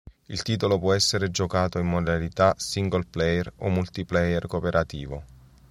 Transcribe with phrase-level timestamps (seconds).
[0.29, 5.23] Il titolo può essere giocato in modalità single player o multiplayer cooperativo.